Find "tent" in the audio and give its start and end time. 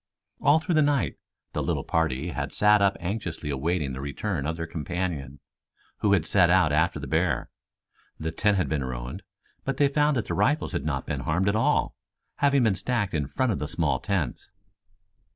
8.31-8.57